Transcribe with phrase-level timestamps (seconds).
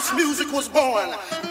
[0.00, 1.49] house music was born.